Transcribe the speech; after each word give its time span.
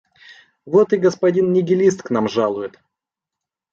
Вот 0.65 0.93
и 0.93 0.97
господин 0.97 1.53
нигилист 1.53 2.01
к 2.01 2.09
нам 2.09 2.27
жалует! 2.27 2.79